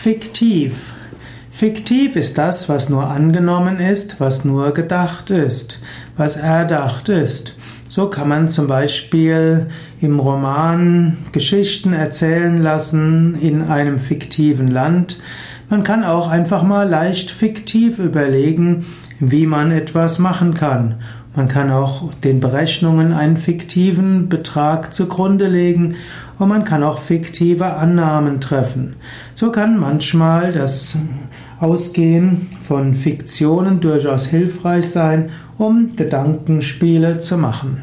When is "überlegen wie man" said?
17.98-19.70